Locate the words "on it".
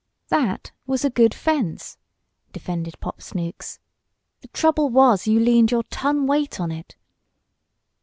6.59-6.95